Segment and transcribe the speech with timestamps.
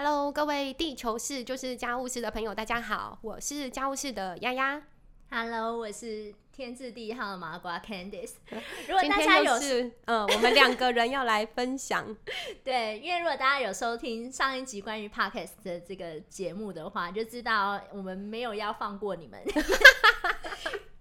[0.00, 4.80] Hello，各位地球室就是家务室的朋友，大家好，我是家务室的丫丫。
[5.28, 8.34] Hello，我是天字第一号的麻瓜 Candice。
[8.86, 12.16] 如果大家有就是，嗯、我们两个人要来分享，
[12.62, 19.42] 对，因为如果大家有收听上一集关于 Podcast 的这个节目的话，就知道我们没有要放过你们。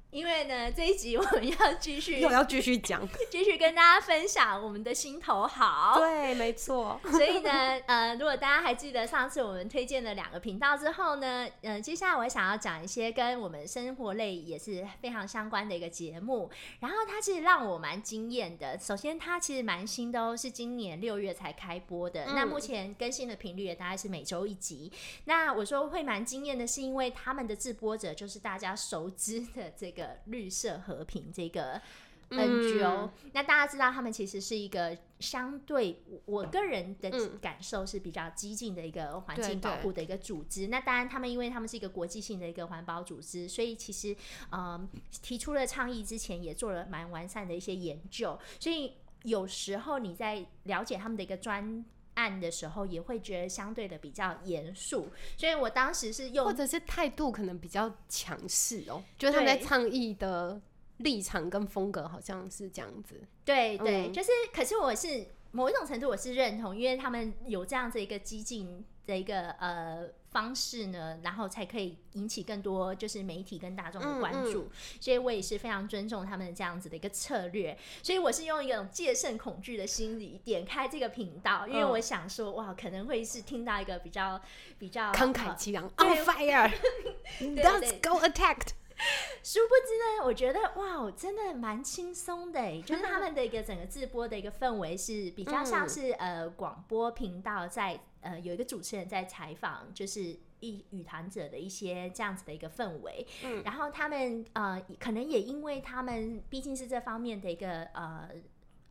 [0.10, 3.08] 因为呢，这一集我们要继续 又要继续讲。
[3.30, 6.00] 继续跟大家分享我们的心头好。
[6.00, 7.00] 对，没错。
[7.12, 7.50] 所以呢，
[7.88, 16.50] 呃，如果大家还记得上次我们推荐了两个频道之后呢，呃，接下来我想要讲一些跟我们生活类也是非常相关的一个节目。
[16.80, 18.80] 然后它其实让我蛮惊艳的。
[18.80, 22.24] 首先，它其实蛮新的哦，是今年六月才开播的。
[22.26, 24.92] 嗯那目前更新的频率也大概是每周一集。
[25.26, 31.82] 那我说会蛮惊艳的，是因为他们的制播者就是大家熟知的这个绿色和平这个。
[32.30, 40.68] NGO，、嗯那大家知道他们其实是一个相对我我个人的嗯感受是比较激进的一个环境保护的一个组织。
[40.68, 44.14] 那当然，他们因为他们是一个国际性的一个环保组织，所以其实
[44.52, 44.86] 嗯
[45.22, 51.86] 提出了倡议之前也做了蛮完善的一些研究，所以有时候你在了解他们的一个专。
[52.18, 59.66] 案的时候也会觉得相对的比较严肃，所以我当时是用或者是态度可能比较强势哦，就是他们在对。
[59.66, 60.60] 倡议的
[60.98, 63.22] 立场跟风格好像是这样子。
[63.46, 64.14] 对对，嗯。
[64.14, 74.70] 就是，可是我是某一种程度我是认同，因为他们有这样子一个激进的一个呃方式呢，然后才可以引起更多就是媒体跟大众的关注，嗯。
[75.00, 81.90] 所以我也是非常尊重他们这样子的一个策略，所以我是用一种戒慎恐惧的心理点开这个频道，因为嗯。
[81.92, 84.40] 我想说哇，可能会是听到一个比较
[84.78, 86.72] 比较慷慨呃激昂对，on fire，
[87.40, 88.72] 对 let's go attacked。
[89.44, 100.38] 殊不知呢，我觉得哇，真的蛮轻松的诶，就是他们的一个整个直播的一个氛围是比较像是、呃广播频道在呃有一个主持人在采访，就是。
[100.60, 108.28] 一语谈者的一些这样子的一个氛围，嗯然后他们呃可能也因为他们毕竟是这方面的一个呃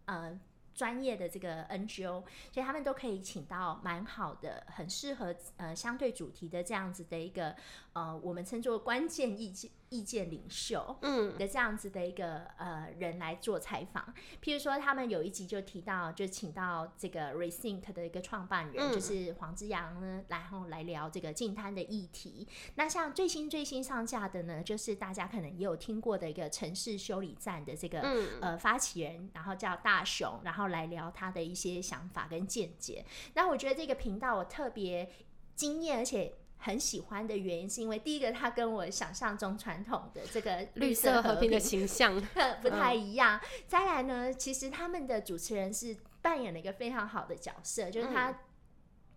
[0.04, 0.40] 呃
[0.72, 2.22] 专业的这个 NGO，
[2.52, 7.56] 所以他们都可以请到蛮好的、很适合呃相对主题的这样子的一个
[7.94, 14.14] 呃我们称作关键意见意见领袖，嗯，的这样子的一个呃人来做采访。
[14.42, 22.48] 譬如说，他们有一集就提到，就请到这个 Rethink 的一个创办人，嗯就是黄之阳呢，然后来聊这个净滩的议题。
[22.74, 33.04] 那像最新最新上架的呢，就是大家可能也有听过的一个城市修理站的这个、嗯呃发起人，然后叫大雄，然后来聊他的一些想法跟见解。
[33.34, 35.08] 那我觉得这个频道我特别
[35.54, 36.34] 惊艳，而且。
[36.58, 42.20] 很喜欢的原因是因为第一个，它跟我想象中传统的这个绿色色和平的形象，
[42.62, 43.40] 不太一样。
[43.66, 48.36] 再来呢，其实他们的主持人是扮演了一个非常好的角色，就是他。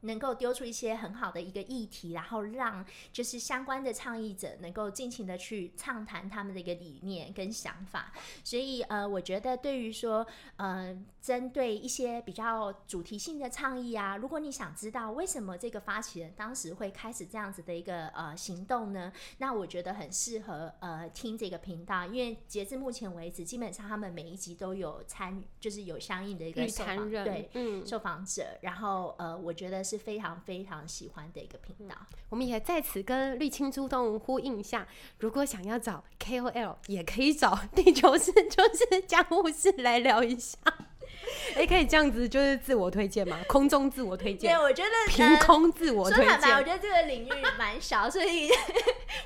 [0.01, 8.11] 能够丢出一些很好的一个议题，然后让就是相关的倡议者能够尽情的去畅谈他们的一个理念跟想法。
[8.43, 10.25] 所以呃，我觉得对于说
[10.57, 19.11] 呃，针对一些比较主题性的倡议啊，如果你想知道为什么这个发起人当时会开始这样子的一个呃行动呢？
[19.39, 27.49] 那我觉得很适合呃听这个频道，因为截至目前为止，基本上他们每一集都有参，就是有相应的一个与受访对。
[27.53, 31.95] 嗯，受访者，然后呃，我觉得是非常非常喜欢的一个频道。
[32.29, 40.57] 我们也在此跟绿青出动呼应一下，如果想要找 KOL，也可以找 地球是，就是家务事来聊一下。
[41.55, 43.37] 哎、可以这样子，就是自我推荐吗？
[43.49, 46.65] 空中自我推荐对，荐，我觉得凭呃空自我推说坦白，我荐。
[46.65, 48.49] 觉得这个领域蛮少，所以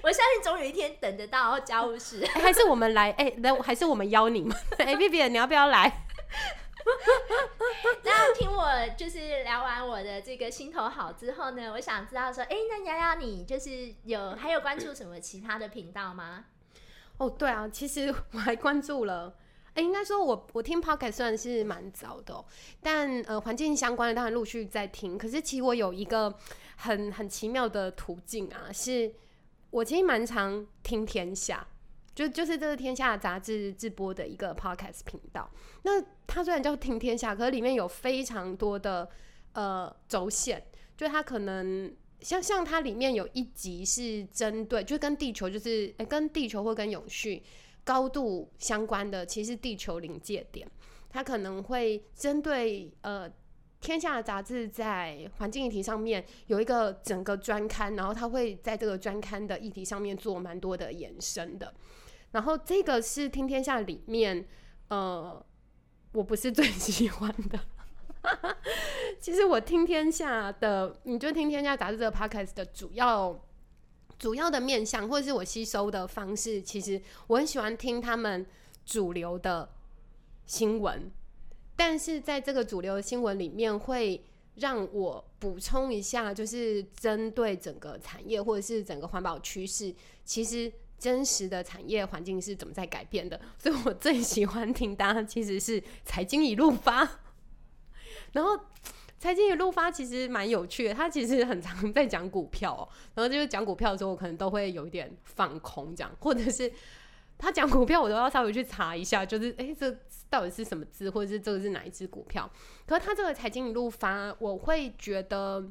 [0.01, 2.23] 我相信总有一天等得到家务事。
[2.33, 4.57] 哎还是我们来，哎、来，还是我们邀你们。
[4.77, 6.05] 哎、b b 你要不要来？
[9.03, 16.45] 就是聊完我的这个心头好之后呢，我想知道说，哎、那瑶瑶你就是有还有关注什么其他的频道吗？
[17.17, 19.35] 哦，对啊，其实我还关注了。
[19.73, 22.45] 哎、应该说我我听 podcast 虽然是蛮早的、哦，
[22.81, 25.17] 但呃环境相关的当然陆续在听。
[25.17, 26.33] 可是其实我有一个
[26.77, 29.13] 很很奇妙的途径啊，是
[29.69, 31.67] 我其实蛮常听天下，
[32.15, 35.49] 就就是这个天下杂志直播的一个 podcast 频道。
[35.83, 39.09] 那它虽然叫听天下，可是里面有非常多的
[39.53, 40.63] 呃轴线，
[40.95, 47.43] 就它可能像像它里面有一集是针对，就跟地球就是、跟地球或跟永续
[47.83, 50.69] 高度相关的，其实地球临界点，
[51.09, 53.31] 它可能会针对呃。
[53.83, 61.73] 天下杂志在环境议题上面有一个整个专刊，然后它会在这个专刊的议题上面做蛮多的延伸的。
[62.31, 64.47] 然后这个是听天下里面，
[64.87, 65.45] 呃，
[66.13, 67.59] 我不是最喜欢的。
[69.19, 73.37] 其实我听天下的，你就听天下杂志这个 podcast 的主要
[74.17, 78.45] 主要的面向，或者是我吸收的方式，其实我很喜欢听他们
[78.85, 79.69] 主流的
[80.45, 81.11] 新闻，
[81.75, 84.23] 但是在这个主流新闻里面，会
[84.55, 89.93] 让我补充一下，就是针对整个产业或者是整个环保趋势，
[90.23, 93.39] 其实真实的产业环境是怎么在改变的。
[93.57, 97.19] 所以我最喜欢听大家其实是财经一路发，
[98.31, 98.59] 然后。
[99.19, 102.85] 财经一路发其实蛮有趣的，他其实很常在讲股票，
[103.15, 106.69] 然后就是讲股票的时候，我可能都会有一点放空这样，或者是
[107.37, 109.97] 他讲股票，我都要稍微去查一下，就是诶，这
[110.33, 112.49] 到底是什么字，或者是这个是哪一只股票？
[112.87, 115.63] 可是他这个财经一路发，我会觉得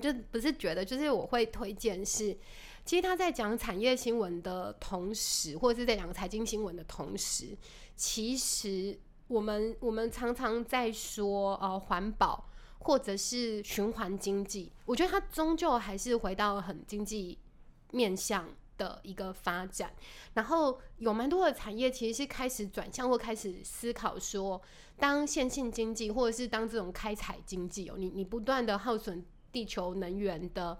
[0.00, 2.38] 就不是觉得，就是我会推荐是，
[2.84, 7.58] 其实他在讲产业新闻的同时，或者是在讲财经新闻的同时，
[7.96, 8.96] 其实
[9.26, 12.44] 我们我们常常在说呃环保。
[12.80, 17.36] 或者是循环经济，我觉得它终究还是回到很经济
[17.90, 19.92] 面向的一个发展。
[20.32, 24.62] 然后有蛮多的产业其实是开始转向或开始思考说，
[24.96, 29.22] 当线性经济或者是当这种开采经济哦，你你不断的耗损
[29.52, 30.78] 地球能源的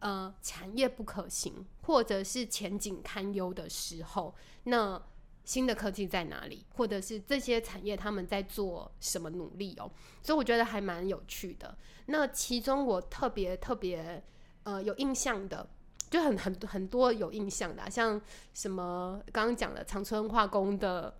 [0.00, 5.00] 呃产业不可行，或者是前景堪忧的时候，那。
[5.46, 9.92] 新的科技在哪里，或者是这些产业他们在做什么努力哦？
[10.22, 11.76] 所以我觉得还蛮有趣的。
[12.06, 14.24] 那其中我特别特别
[14.62, 15.68] 呃有印象的，
[16.14, 18.20] 就很很很多有印象的，像
[18.52, 21.12] 什么刚刚讲的长春化工的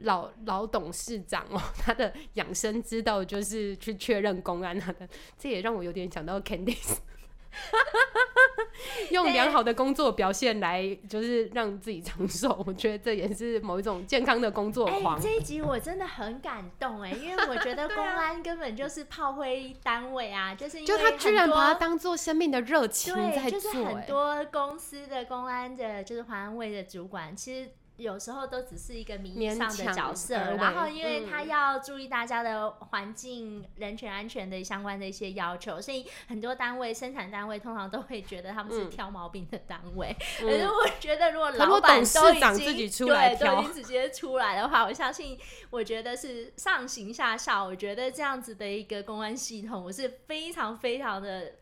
[0.00, 5.08] 老老董事长哦， 他的养生之道就是去确认公安他的，
[5.38, 6.98] 这也让我有点想到 Candice。
[9.10, 12.62] 用良好的工作表现来，就是让自己长寿。
[12.66, 15.20] 我觉得这也是某一种健康的工作狂。
[15.20, 23.50] 这一集我真的很感动哎，因为我觉得 公安根本就是炮灰单位啊，就是因为他居然把它当做生命的热情在做。
[23.50, 27.70] 就是很多公司的公安的，就是环安卫的主管，其实。
[27.96, 40.14] 有时候都只是一个名义上的角色，然后因为他要注意大家的环境、人权安全的相关的一些要求，所以很多单位、生产单位通常都会觉得他们是挑毛病的单位。
[40.40, 45.38] 可是我觉得，如果老板都已经对都已经直接出来的话，我相信，
[45.70, 47.64] 我觉得是上行下效。
[47.64, 51.52] 我觉得这样子的一个公安系统，我是非常非常的。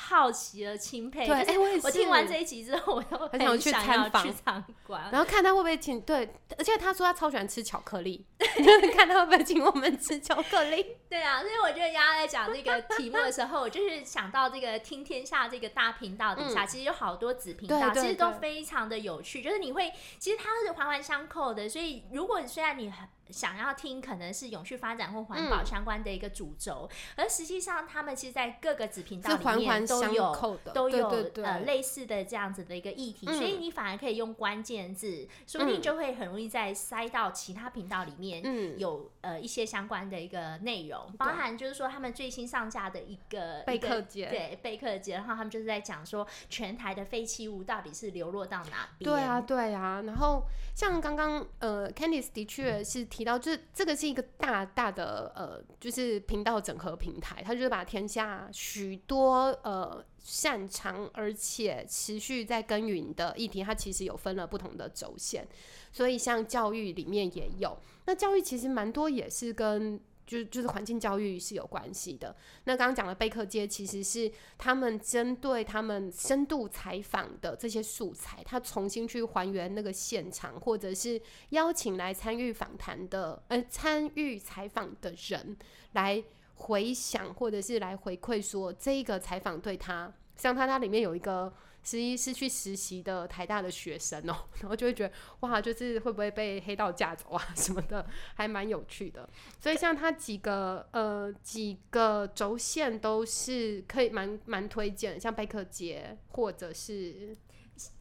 [0.00, 1.84] 好奇而钦佩，对，哎，我也是。
[1.84, 6.00] 我听完这一集之后，我又很想去参访，去参观，然后看他会不会请。
[6.02, 8.24] 对，而且他说他超喜欢吃巧克力，
[8.94, 10.96] 看他会不会请我们吃巧克力。
[11.08, 19.42] 对啊，所以我觉得丫丫在讲这个题目的时候，我就是想到这个听天下这个大频道底下，其实有好多子频道，其实都非常的有趣。
[19.42, 21.68] 就是你会，其实它是环环相扣的。
[21.68, 23.08] 所以，如果虽然你很。
[23.30, 31.08] 想要听可能是永续发展或环保相关的一个主轴，而实际上他们其实，在各个子频道里面都有都有
[31.42, 49.10] 呃类似的这样子的一个议题，所以你反而可以用关键字，说不定就会很容易在塞到其他频道里面有呃一些相关的一个内容，包含就是说他们最新上架的一个备课节，对备课节，然后他们就是在讲说全台的废弃物到底是流落到哪边？
[49.10, 50.44] 对啊，对啊，然后
[50.74, 53.06] 像刚刚呃，Candice 的确是。
[53.18, 65.48] 提到就是这个是一个大大的呃，就是频道整合平台，它就是把天下许多呃擅长而且持续在耕耘的议题，它其实有分了不同的轴线，
[65.90, 70.00] 所以像教育里面也有，那教育其实蛮多也是跟。
[70.28, 72.36] 就就是环境教育是有关系的。
[72.64, 81.18] 那刚刚讲的贝克街，其实是他们针对他们深度采访的这些素材，他重新去还原那个现场，或者是
[81.48, 85.56] 邀请来参与访谈的，呃，参与采访的人
[85.92, 86.22] 来
[86.54, 91.50] 回想，或者是来回馈说这一个采访对他，像他他里面有一个。
[91.82, 99.28] 十一是去实习的台大的学生哦， 然后就会觉得哇，就是会不会被黑道架走啊什么的，还蛮有趣的。
[99.60, 107.36] 所以像他几个呃几个轴线都是可以蛮蛮推荐，像贝克街或者是。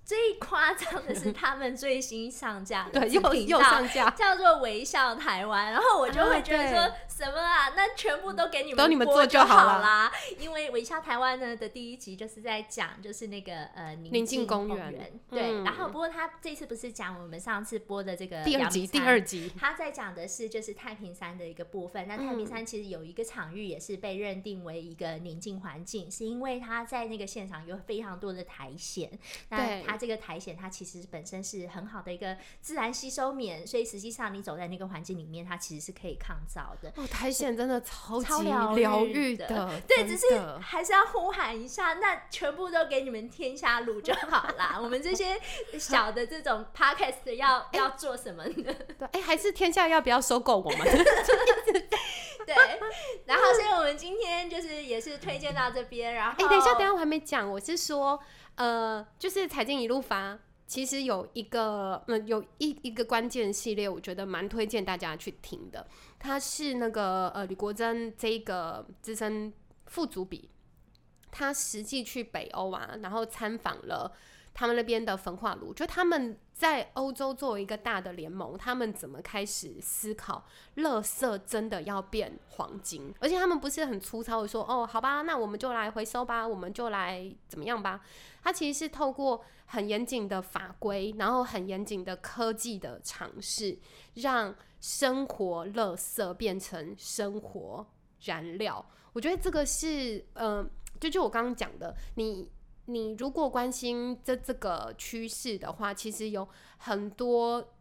[0.08, 10.10] 最夸张的是他们最新上架的又又上架， 叫做微笑台湾，然后我就会觉得说什么啊，那全部都给你们都你们做就好啦。
[10.40, 15.62] 因为微笑台湾呢的第一集就是在讲就是那个呃宁静公园，对。
[15.64, 22.08] 然后不过他这次不是讲我们上次播的这个第二集，第二集他在讲的是就是太平山的一个部分。
[22.08, 29.10] 那太平山其实有一个场域也是被认定为一个宁静环境，是因为他在那个现场有非常多的苔藓，
[29.50, 29.97] 那它。
[29.98, 36.94] 它这个苔藓它其实本身是很好的一个自然吸收棉，所以实际上你走在那个环境里面，它其实是可以抗造的。
[36.96, 44.78] 哦，苔藓真的超级超疗疗愈愈的，对，只是还是要呼喊一下，那全部都给你们天下路就好啦。
[44.80, 45.40] 我们这些
[45.80, 48.74] 小的这种 podcast 要 要做什么呢？
[49.00, 50.80] 对，哎，还是天下要不要收购我们？
[52.46, 52.56] 对，
[53.26, 58.18] 然后所以我们今天就是也是推荐到这边，然后哎、等一下，等一下，我还没讲，我是说，
[58.58, 60.38] 呃，就是财经一路发，
[60.68, 65.88] 其实有一个，嗯、有一一个关键系列，我觉得蛮推荐大家去听的。
[66.20, 69.54] 它是那个呃，吕国珍这一个资深
[69.86, 70.50] 副主笔，
[71.32, 74.12] 他实际去北欧啊，然后参访了
[74.54, 80.44] 他们那边的焚化炉，就他们在欧洲作为一个大的联盟，他们怎么开始思考，
[80.78, 88.02] 垃圾真的要变黄金，而且他们不是很粗糙的说，哦，好吧，那我们就来回收吧，我们就来怎么样吧？
[88.42, 93.78] 它其实是透过很严谨的法规，然后很严谨的科技的尝试，
[94.16, 97.86] 让生活垃圾变成生活
[98.22, 98.84] 燃料。
[99.14, 100.66] 我觉得这个是，呃，
[101.00, 102.50] 就就我刚刚讲的，你
[102.86, 107.76] 你如果关心这这个趋势的话，其实有很多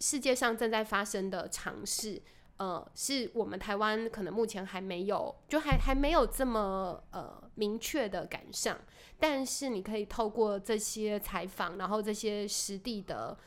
[0.00, 2.20] 世界上正在发生的尝试，
[2.58, 8.78] 呃，是我们台湾可能目前还没有，就还还没有这么呃明确的赶上。
[9.18, 13.38] 但是你可以透过这些采访，然后这些实地的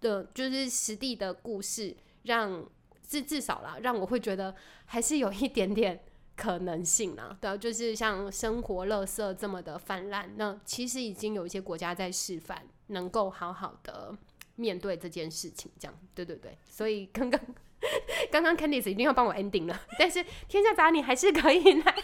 [0.00, 2.64] 的，就是实地的故事，让
[3.02, 4.54] 至至少啦，让我会觉得
[4.84, 6.04] 还是有一点点
[6.36, 7.36] 可能性啦。
[7.40, 14.16] 对，就是像生活垃圾这么的泛滥，那其实已经有一些国家在示范，能够好好的
[14.56, 15.70] 面对这件事情。
[15.78, 17.40] 这样，对对对，所以刚刚。
[18.32, 21.94] 刚刚 Candice 一定要帮我 ending 了，但是天下杂你还是可以来。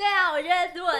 [0.00, 0.92] 对啊，我觉得如果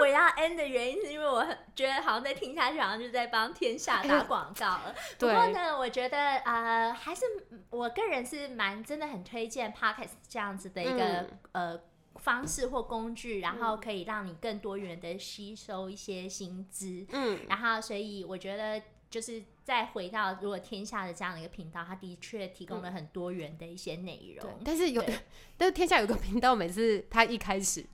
[0.00, 4.94] 我要 end 的原因是因为我很觉得好像在听下去，好像就在帮天下打广告了。
[5.18, 7.24] 不过呢，我觉得呃，还是
[7.68, 11.80] 我个人是蛮真的很推荐 podcast 这样子的一个、嗯呃
[12.18, 17.06] 方式或工具，然后可以让你更多元的吸收一些薪资。
[17.10, 24.50] 嗯，然后所以我觉得就是再回到如果天下的这样的一个频道，它的确提供了很多元的一些内容。
[24.50, 25.14] 对，但是有对，
[25.58, 27.84] 但是天下有个频道，每次他一开始，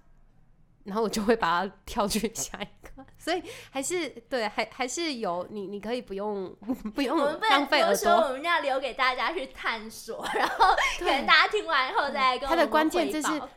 [0.84, 6.54] 然后我就会把它跳去下一个，所以还是对，还还是有你，你可以不用
[6.94, 7.16] 不用
[7.50, 8.28] 浪费耳多说，朵。
[8.28, 13.48] 我们要留给大家去探索，然后 可能大家听完以后再来跟我们它的关键汇字是报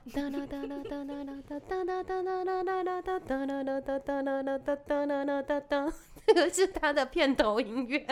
[6.25, 8.05] 这个是它的片头音乐。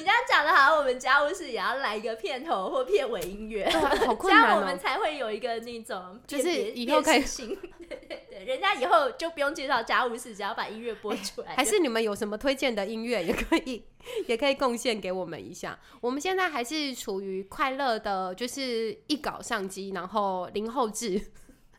[0.00, 3.78] 你这样讲的好像我们家务事也要来一个片头或片尾音乐，这
[4.16, 4.48] 困难哦。
[4.48, 13.84] 样我们才会有一个那种就是以后可以辨识性对对对，人家以后就不用介绍家务事，只要把音乐播出来就， 还是你们有什么推荐的音乐，也可以
[14.26, 15.78] 也可以贡献给我们一下。
[16.00, 21.20] 我们现在还是处于快乐的，就是一稿上机，然后零后置、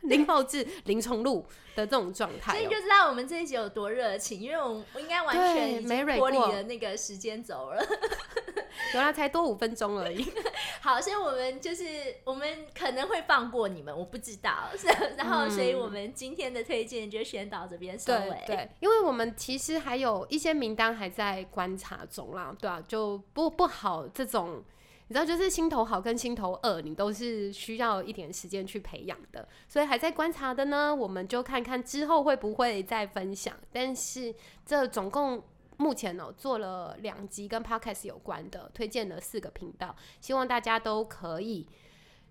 [0.02, 7.84] 零后置、零重录的这种状态哦、所以就知道我们这一集有多热情，因为我我应该完全没蕊过脱离了那个时间走了。
[8.94, 10.26] 有啦，才多五分钟而已。
[10.82, 11.84] 好，所以我们就是
[12.24, 14.70] 我们可能会放过你们，我不知道。
[14.78, 18.44] 是 然后，所以我们今天的推荐就先到这边收尾。
[18.48, 24.64] 对对，因为我们其实还有一些名单还在观察中啦，对啊，就不不好这种。
[25.12, 30.96] 你知道，就是心头好跟心头恶，你都是需要一点时间去培养的，所以还在观察的呢。
[30.96, 33.54] 我们就看看之后会不会再分享。
[33.74, 34.34] 但是
[34.66, 35.44] 这总共
[35.76, 41.68] 目前呢、做了两集跟 podcast 有关的，推荐了四个频道，希望大家都可以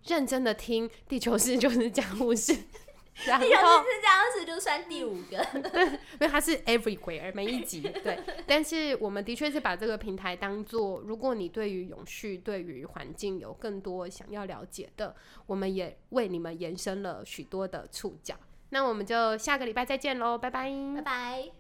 [0.06, 0.88] 认真的听。
[1.06, 2.50] 地球事就是讲故事，
[3.28, 5.36] 然后地球是讲故事，就算第五个。
[6.14, 15.14] 因为它是 everywhere 每一集 对，但是我们的确是把这个平台当做，如果你对于永续、对于环境有更多想要了解的，
[15.46, 18.34] 我们也为你们延伸了许多的触角。
[18.70, 21.59] 那我们就下个礼拜再见喽，拜拜拜拜。